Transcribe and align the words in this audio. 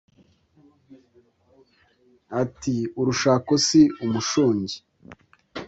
Ati" 2.41 2.75
urushako 2.99 3.53
si 3.65 3.81
umushongi" 4.05 4.75